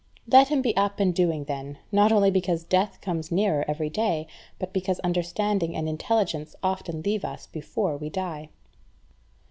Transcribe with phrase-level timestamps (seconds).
[0.27, 4.25] Let him be up and doing then, not only because death comes nearer every day,
[4.57, 8.49] but because understanding and intelligence often leave us before we die.